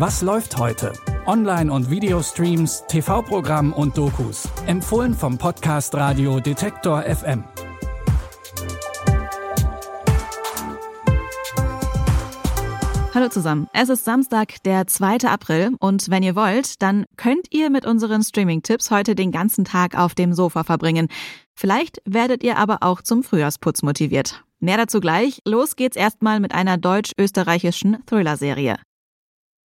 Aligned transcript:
Was 0.00 0.22
läuft 0.22 0.56
heute? 0.56 0.94
Online- 1.26 1.70
und 1.70 1.90
Videostreams, 1.90 2.84
TV-Programm 2.88 3.74
und 3.74 3.98
Dokus. 3.98 4.48
Empfohlen 4.64 5.12
vom 5.12 5.36
Podcast 5.36 5.94
Radio 5.94 6.40
Detektor 6.40 7.02
FM. 7.02 7.44
Hallo 13.12 13.28
zusammen. 13.28 13.68
Es 13.74 13.90
ist 13.90 14.06
Samstag, 14.06 14.62
der 14.62 14.86
2. 14.86 15.28
April 15.28 15.76
und 15.80 16.08
wenn 16.08 16.22
ihr 16.22 16.34
wollt, 16.34 16.80
dann 16.80 17.04
könnt 17.18 17.48
ihr 17.50 17.68
mit 17.68 17.84
unseren 17.84 18.22
Streaming-Tipps 18.22 18.90
heute 18.90 19.14
den 19.14 19.32
ganzen 19.32 19.66
Tag 19.66 19.98
auf 19.98 20.14
dem 20.14 20.32
Sofa 20.32 20.64
verbringen. 20.64 21.08
Vielleicht 21.54 22.00
werdet 22.06 22.42
ihr 22.42 22.56
aber 22.56 22.78
auch 22.80 23.02
zum 23.02 23.22
Frühjahrsputz 23.22 23.82
motiviert. 23.82 24.44
Mehr 24.60 24.78
dazu 24.78 24.98
gleich. 24.98 25.42
Los 25.44 25.76
geht's 25.76 25.98
erstmal 25.98 26.40
mit 26.40 26.54
einer 26.54 26.78
deutsch-österreichischen 26.78 27.98
Thriller-Serie. 28.06 28.78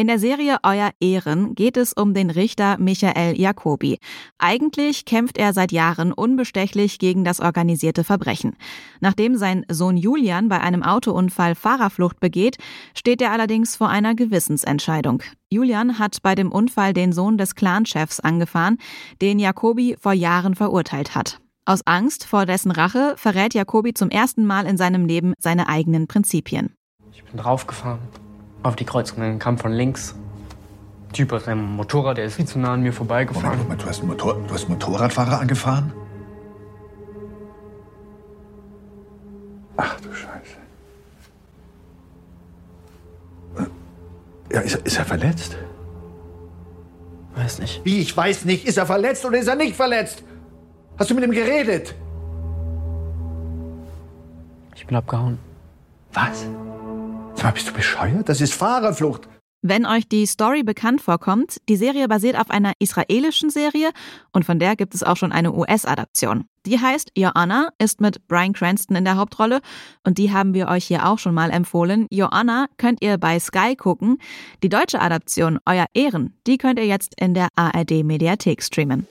In 0.00 0.06
der 0.06 0.18
Serie 0.18 0.56
Euer 0.62 0.92
Ehren 0.98 1.54
geht 1.54 1.76
es 1.76 1.92
um 1.92 2.14
den 2.14 2.30
Richter 2.30 2.78
Michael 2.78 3.38
Jacobi. 3.38 3.98
Eigentlich 4.38 5.04
kämpft 5.04 5.36
er 5.36 5.52
seit 5.52 5.72
Jahren 5.72 6.14
unbestechlich 6.14 6.98
gegen 6.98 7.22
das 7.22 7.38
organisierte 7.38 8.02
Verbrechen. 8.02 8.56
Nachdem 9.00 9.36
sein 9.36 9.66
Sohn 9.70 9.98
Julian 9.98 10.48
bei 10.48 10.58
einem 10.58 10.82
Autounfall 10.82 11.54
Fahrerflucht 11.54 12.18
begeht, 12.18 12.56
steht 12.94 13.20
er 13.20 13.30
allerdings 13.30 13.76
vor 13.76 13.90
einer 13.90 14.14
Gewissensentscheidung. 14.14 15.22
Julian 15.50 15.98
hat 15.98 16.22
bei 16.22 16.34
dem 16.34 16.50
Unfall 16.50 16.94
den 16.94 17.12
Sohn 17.12 17.36
des 17.36 17.54
Clanchefs 17.54 18.20
angefahren, 18.20 18.78
den 19.20 19.38
Jacobi 19.38 19.98
vor 20.00 20.14
Jahren 20.14 20.54
verurteilt 20.54 21.14
hat. 21.14 21.40
Aus 21.66 21.86
Angst 21.86 22.24
vor 22.24 22.46
dessen 22.46 22.70
Rache 22.70 23.16
verrät 23.18 23.52
Jacobi 23.52 23.92
zum 23.92 24.08
ersten 24.08 24.46
Mal 24.46 24.64
in 24.64 24.78
seinem 24.78 25.04
Leben 25.04 25.34
seine 25.38 25.68
eigenen 25.68 26.06
Prinzipien. 26.06 26.72
Ich 27.12 27.22
bin 27.22 27.36
draufgefahren 27.36 28.00
auf 28.62 28.76
die 28.76 28.84
Kreuzung. 28.84 29.18
Dann 29.20 29.38
kam 29.38 29.58
von 29.58 29.72
links 29.72 30.14
Typ 31.12 31.32
aus 31.32 31.48
einem 31.48 31.64
Motorrad, 31.64 32.18
der 32.18 32.24
ist 32.26 32.34
viel 32.34 32.44
zu 32.46 32.58
nah 32.58 32.74
an 32.74 32.82
mir 32.82 32.92
vorbeigefahren. 32.92 33.46
Moment, 33.48 33.62
Moment, 33.64 33.82
du 33.82 33.86
hast 33.86 33.98
einen, 34.00 34.08
Motor 34.08 34.34
du 34.46 34.54
hast 34.54 34.62
einen 34.66 34.74
Motorradfahrer 34.74 35.40
angefahren? 35.40 35.92
Ach 39.76 39.98
du 40.00 40.12
Scheiße. 40.12 40.56
Ja, 44.52 44.60
ist, 44.60 44.74
er- 44.76 44.86
ist 44.86 44.98
er 44.98 45.04
verletzt? 45.04 45.56
Weiß 47.34 47.58
nicht. 47.60 47.80
Wie, 47.84 48.00
ich 48.00 48.16
weiß 48.16 48.44
nicht. 48.44 48.66
Ist 48.66 48.76
er 48.78 48.86
verletzt 48.86 49.24
oder 49.24 49.38
ist 49.38 49.46
er 49.48 49.54
nicht 49.56 49.74
verletzt? 49.76 50.22
Hast 50.98 51.10
du 51.10 51.14
mit 51.14 51.24
ihm 51.24 51.30
geredet? 51.30 51.94
Ich 54.74 54.86
bin 54.86 54.96
abgehauen. 54.96 55.38
Was? 56.12 56.46
Sag 57.40 57.54
bist 57.54 57.68
du 57.68 57.72
bescheuert? 57.72 58.28
Das 58.28 58.42
ist 58.42 58.52
Fahrerflucht. 58.52 59.26
Wenn 59.62 59.86
euch 59.86 60.06
die 60.06 60.26
Story 60.26 60.62
bekannt 60.62 61.00
vorkommt, 61.00 61.56
die 61.70 61.76
Serie 61.76 62.06
basiert 62.06 62.38
auf 62.38 62.50
einer 62.50 62.72
israelischen 62.80 63.48
Serie 63.48 63.90
und 64.32 64.44
von 64.44 64.58
der 64.58 64.76
gibt 64.76 64.94
es 64.94 65.02
auch 65.02 65.16
schon 65.16 65.32
eine 65.32 65.54
US-Adaption. 65.54 66.44
Die 66.66 66.78
heißt 66.78 67.12
Honor, 67.16 67.70
ist 67.78 68.02
mit 68.02 68.26
Bryan 68.28 68.52
Cranston 68.52 68.94
in 68.94 69.04
der 69.04 69.16
Hauptrolle 69.16 69.60
und 70.06 70.18
die 70.18 70.32
haben 70.32 70.52
wir 70.52 70.68
euch 70.68 70.84
hier 70.84 71.06
auch 71.06 71.18
schon 71.18 71.34
mal 71.34 71.50
empfohlen. 71.50 72.06
Honor 72.12 72.66
könnt 72.76 73.02
ihr 73.02 73.16
bei 73.16 73.38
Sky 73.40 73.74
gucken. 73.74 74.18
Die 74.62 74.68
deutsche 74.68 75.00
Adaption 75.00 75.58
Euer 75.64 75.86
Ehren, 75.94 76.38
die 76.46 76.58
könnt 76.58 76.78
ihr 76.78 76.86
jetzt 76.86 77.14
in 77.18 77.32
der 77.32 77.48
ARD 77.56 78.04
Mediathek 78.04 78.62
streamen. 78.62 79.06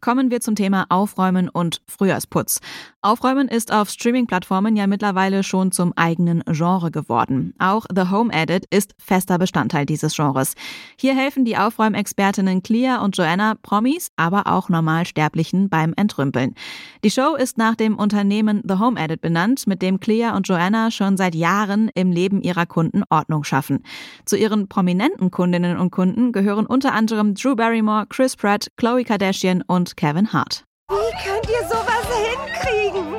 Kommen 0.00 0.30
wir 0.30 0.40
zum 0.40 0.54
Thema 0.54 0.86
Aufräumen 0.88 1.50
und 1.50 1.82
Frühjahrsputz. 1.86 2.60
Aufräumen 3.02 3.48
ist 3.48 3.72
auf 3.72 3.88
Streaming-Plattformen 3.88 4.76
ja 4.76 4.86
mittlerweile 4.86 5.42
schon 5.42 5.72
zum 5.72 5.94
eigenen 5.96 6.42
Genre 6.46 6.90
geworden. 6.90 7.54
Auch 7.58 7.86
The 7.90 8.10
Home 8.10 8.30
Edit 8.30 8.66
ist 8.68 8.94
fester 8.98 9.38
Bestandteil 9.38 9.86
dieses 9.86 10.14
Genres. 10.14 10.52
Hier 10.98 11.16
helfen 11.16 11.46
die 11.46 11.56
Aufräumexpertinnen 11.56 12.62
Clea 12.62 13.02
und 13.02 13.16
Joanna 13.16 13.54
Promis, 13.62 14.10
aber 14.16 14.48
auch 14.48 14.68
Normalsterblichen 14.68 15.70
beim 15.70 15.94
Entrümpeln. 15.96 16.54
Die 17.02 17.10
Show 17.10 17.36
ist 17.36 17.56
nach 17.56 17.74
dem 17.74 17.96
Unternehmen 17.96 18.60
The 18.68 18.74
Home 18.74 19.00
Edit 19.00 19.22
benannt, 19.22 19.66
mit 19.66 19.80
dem 19.80 19.98
Clea 19.98 20.36
und 20.36 20.46
Joanna 20.46 20.90
schon 20.90 21.16
seit 21.16 21.34
Jahren 21.34 21.90
im 21.94 22.12
Leben 22.12 22.42
ihrer 22.42 22.66
Kunden 22.66 23.02
Ordnung 23.08 23.44
schaffen. 23.44 23.82
Zu 24.26 24.36
ihren 24.36 24.68
prominenten 24.68 25.30
Kundinnen 25.30 25.78
und 25.78 25.90
Kunden 25.90 26.32
gehören 26.32 26.66
unter 26.66 26.92
anderem 26.92 27.34
Drew 27.34 27.56
Barrymore, 27.56 28.04
Chris 28.10 28.36
Pratt, 28.36 28.68
Khloe 28.76 29.04
Kardashian 29.04 29.62
und 29.66 29.96
Kevin 29.96 30.34
Hart. 30.34 30.66
Wie 30.90 31.28
könnt 31.28 31.48
ihr 31.48 31.68
sowas 31.68 32.04
hinkriegen? 32.10 33.14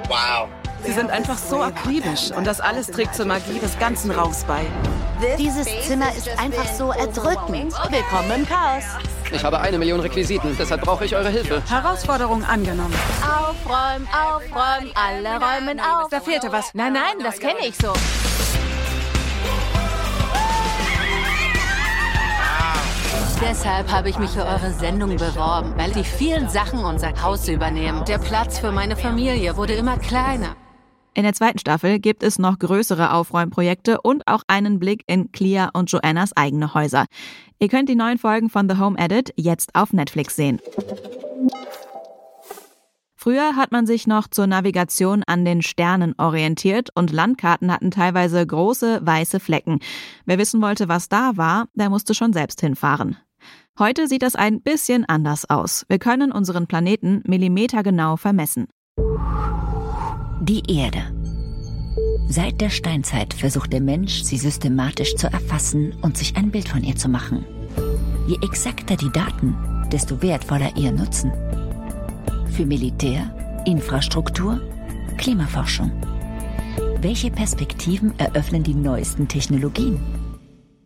Sie 0.84 0.92
sind 0.92 1.09
einfach 1.09 1.38
so 1.38 1.62
akribisch 1.62 2.30
und 2.36 2.46
das 2.46 2.59
alles 2.59 2.88
trägt 2.88 3.16
zur 3.16 3.26
Magie 3.26 3.59
des 3.59 3.80
ganzen 3.80 4.12
Raums 4.12 4.44
bei. 4.44 4.66
Dieses 5.38 5.68
Zimmer 5.88 6.14
ist 6.14 6.28
einfach 6.38 6.66
so 6.66 6.92
erdrückend. 6.92 7.74
Willkommen 7.90 8.42
im 8.42 8.46
Chaos. 8.46 8.84
Ich 9.31 9.46
habe 9.46 9.62
eine 9.62 9.78
Million 9.78 10.02
Requisiten, 10.02 10.54
deshalb 10.60 10.81
brauche 10.81 11.06
ich 11.06 11.16
eure 11.16 11.30
Hilfe. 11.30 11.64
Herausforderung 11.70 12.44
angenommen. 12.44 12.94
Aufräumen, 13.22 14.06
aufräumen, 14.12 14.92
alle 14.94 15.40
räumen 15.40 15.80
auf. 15.80 16.10
Da 16.10 16.20
fehlte 16.20 16.52
was. 16.52 16.74
Nein, 16.74 16.92
nein, 16.92 17.24
das 17.24 17.40
kenne 17.40 17.66
ich 17.66 17.78
so. 17.78 17.94
Deshalb 23.51 23.91
habe 23.91 24.09
ich 24.09 24.17
mich 24.17 24.29
für 24.29 24.45
eure 24.45 24.72
Sendung 24.72 25.17
beworben, 25.17 25.73
weil 25.75 25.91
die 25.91 26.06
vielen 26.06 26.47
Sachen 26.47 26.85
unser 26.85 27.22
Haus 27.22 27.50
übernehmen. 27.50 28.06
Der 28.06 28.17
Platz 28.17 28.59
für 28.59 28.72
meine 28.72 28.95
Familie 28.95 29.57
wurde 29.57 29.73
immer 29.73 29.97
kleiner. 29.97 30.56
In 31.13 31.23
der 31.23 31.34
zweiten 31.34 31.59
Staffel 31.59 32.00
gibt 32.00 32.23
es 32.23 32.39
noch 32.39 32.59
größere 32.59 33.12
Aufräumprojekte 33.12 34.00
und 34.00 34.25
auch 34.25 34.44
einen 34.47 34.79
Blick 34.79 35.03
in 35.06 35.34
Clea 35.34 35.69
und 35.73 35.91
Joannas 35.91 36.31
eigene 36.38 36.73
Häuser. 36.73 37.07
Ihr 37.59 37.67
könnt 37.67 37.89
die 37.89 37.95
neuen 37.95 38.17
Folgen 38.17 38.50
von 38.50 38.69
The 38.69 38.78
Home 38.78 38.97
Edit 38.97 39.34
jetzt 39.35 39.75
auf 39.75 39.91
Netflix 39.91 40.38
sehen. 40.38 40.62
Früher 43.18 43.57
hat 43.57 43.73
man 43.73 43.85
sich 43.85 44.07
noch 44.07 44.29
zur 44.29 44.47
Navigation 44.47 45.23
an 45.28 45.44
den 45.44 45.62
Sternen 45.62 46.16
orientiert 46.18 46.88
und 46.95 47.12
Landkarten 47.12 47.69
hatten 47.69 47.91
teilweise 47.91 48.47
große 48.47 49.06
weiße 49.06 49.41
Flecken. 49.41 49.79
Wer 50.25 50.38
wissen 50.38 50.62
wollte, 50.62 50.88
was 50.88 51.09
da 51.09 51.35
war, 51.35 51.68
der 51.75 51.89
musste 51.89 52.13
schon 52.13 52.31
selbst 52.31 52.62
hinfahren. 52.62 53.18
Heute 53.79 54.07
sieht 54.07 54.22
das 54.22 54.35
ein 54.35 54.62
bisschen 54.62 55.06
anders 55.06 55.50
aus. 55.50 55.85
Wir 55.90 56.00
können 56.00 56.31
unseren 56.31 56.68
Planeten 56.68 57.22
millimetergenau 57.25 58.18
vermessen. 58.18 58.68
Die 60.41 60.63
Erde. 60.68 61.03
Seit 62.28 62.62
der 62.62 62.69
Steinzeit 62.69 63.34
versucht 63.34 63.74
der 63.74 63.81
Mensch, 63.81 64.24
sie 64.24 64.38
systematisch 64.38 65.16
zu 65.16 65.28
erfassen 65.28 65.94
und 66.01 66.18
sich 66.18 66.38
ein 66.38 66.51
Bild 66.51 66.69
von 66.69 66.84
ihr 66.84 66.96
zu 66.96 67.09
machen. 67.09 67.46
Je 68.28 68.38
exakter 68.41 68.96
die 68.96 69.12
Daten, 69.12 69.56
desto 69.91 70.22
wertvoller 70.22 70.75
ihr 70.78 70.91
Nutzen. 70.91 71.31
Für 72.51 72.66
Militär, 72.66 73.63
Infrastruktur, 73.66 74.62
Klimaforschung. 75.18 75.91
Welche 77.01 77.31
Perspektiven 77.31 78.18
eröffnen 78.19 78.63
die 78.63 78.75
neuesten 78.75 79.28
Technologien? 79.28 80.00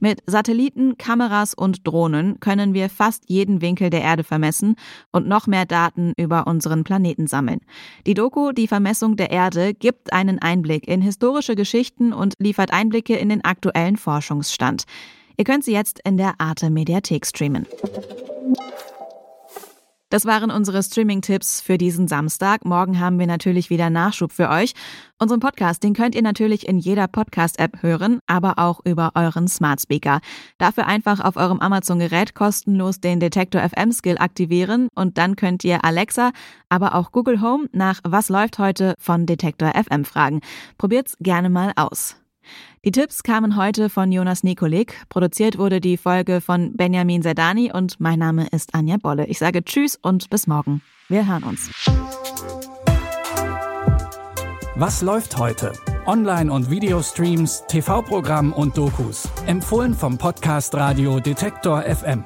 Mit 0.05 0.21
Satelliten, 0.27 0.99
Kameras 0.99 1.55
und 1.55 1.87
Drohnen 1.87 2.39
können 2.39 2.75
wir 2.75 2.91
fast 2.91 3.23
jeden 3.27 3.59
Winkel 3.61 3.89
der 3.89 4.03
Erde 4.03 4.23
vermessen 4.23 4.75
und 5.11 5.27
noch 5.27 5.47
mehr 5.47 5.65
Daten 5.65 6.13
über 6.15 6.45
unseren 6.45 6.83
Planeten 6.83 7.25
sammeln. 7.25 7.61
Die 8.05 8.13
Doku 8.13 8.51
Die 8.51 8.67
Vermessung 8.67 9.15
der 9.15 9.31
Erde 9.31 9.73
gibt 9.73 10.13
einen 10.13 10.37
Einblick 10.37 10.87
in 10.87 11.01
historische 11.01 11.55
Geschichten 11.55 12.13
und 12.13 12.35
liefert 12.37 12.71
Einblicke 12.71 13.15
in 13.15 13.29
den 13.29 13.43
aktuellen 13.43 13.97
Forschungsstand. 13.97 14.83
Ihr 15.37 15.43
könnt 15.43 15.63
sie 15.63 15.73
jetzt 15.73 16.01
in 16.05 16.17
der 16.17 16.35
Arte 16.37 16.69
Mediathek 16.69 17.25
streamen. 17.25 17.65
Das 20.15 20.25
waren 20.25 20.49
unsere 20.49 20.81
Streaming-Tipps 20.81 21.59
für 21.59 21.77
diesen 21.77 22.07
Samstag. 22.07 22.63
Morgen 22.63 23.01
haben 23.01 23.19
wir 23.19 23.27
natürlich 23.27 23.69
wieder 23.69 23.89
Nachschub 23.89 24.31
für 24.31 24.49
euch. 24.49 24.71
Unseren 25.19 25.41
Podcast, 25.41 25.83
den 25.83 25.93
könnt 25.93 26.15
ihr 26.15 26.21
natürlich 26.21 26.69
in 26.69 26.77
jeder 26.77 27.09
Podcast-App 27.09 27.83
hören, 27.83 28.19
aber 28.25 28.57
auch 28.57 28.79
über 28.85 29.11
euren 29.15 29.49
Smart 29.49 29.81
Speaker. 29.81 30.21
Dafür 30.57 30.87
einfach 30.87 31.19
auf 31.19 31.35
eurem 31.35 31.59
Amazon-Gerät 31.59 32.33
kostenlos 32.33 33.01
den 33.01 33.19
Detektor 33.19 33.61
FM-Skill 33.61 34.17
aktivieren 34.17 34.87
und 34.95 35.17
dann 35.17 35.35
könnt 35.35 35.65
ihr 35.65 35.83
Alexa, 35.83 36.31
aber 36.69 36.95
auch 36.95 37.11
Google 37.11 37.41
Home 37.41 37.67
nach 37.73 37.99
Was 38.07 38.29
läuft 38.29 38.57
heute 38.57 38.93
von 38.97 39.25
Detektor 39.25 39.73
FM 39.73 40.05
fragen. 40.05 40.39
Probiert's 40.77 41.17
gerne 41.19 41.49
mal 41.49 41.73
aus. 41.75 42.15
Die 42.85 42.91
Tipps 42.91 43.23
kamen 43.23 43.55
heute 43.55 43.89
von 43.89 44.11
Jonas 44.11 44.43
Nikolik. 44.43 44.93
Produziert 45.09 45.57
wurde 45.57 45.81
die 45.81 45.97
Folge 45.97 46.39
von 46.39 46.77
Benjamin 46.77 47.23
Sedani 47.23 47.71
und 47.73 47.99
mein 47.99 48.19
Name 48.19 48.45
ist 48.51 48.75
Anja 48.75 48.97
Bolle. 48.97 49.25
Ich 49.25 49.39
sage 49.39 49.63
Tschüss 49.63 49.97
und 49.99 50.29
bis 50.29 50.45
morgen. 50.45 50.83
Wir 51.09 51.27
hören 51.27 51.41
uns. 51.45 51.71
Was 54.75 55.01
läuft 55.01 55.35
heute? 55.39 55.73
Online- 56.05 56.53
und 56.53 56.69
Videostreams, 56.69 57.63
TV-Programm 57.67 58.53
und 58.53 58.77
Dokus. 58.77 59.27
Empfohlen 59.47 59.95
vom 59.95 60.19
Podcast 60.19 60.75
Radio 60.75 61.19
Detektor 61.19 61.81
FM. 61.81 62.23